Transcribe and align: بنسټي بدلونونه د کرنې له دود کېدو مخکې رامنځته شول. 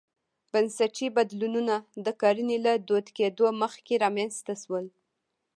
بنسټي 0.51 1.07
بدلونونه 1.17 1.75
د 2.05 2.07
کرنې 2.21 2.57
له 2.65 2.73
دود 2.87 3.07
کېدو 3.17 3.45
مخکې 3.61 3.93
رامنځته 4.03 4.53
شول. 4.63 4.85